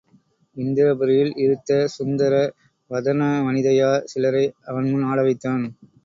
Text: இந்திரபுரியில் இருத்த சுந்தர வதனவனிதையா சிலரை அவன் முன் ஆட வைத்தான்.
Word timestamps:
இந்திரபுரியில் 0.55 1.33
இருத்த 1.37 1.75
சுந்தர 1.87 2.33
வதனவனிதையா 2.91 3.91
சிலரை 4.05 4.43
அவன் 4.63 4.89
முன் 4.89 5.03
ஆட 5.03 5.21
வைத்தான். 5.21 5.63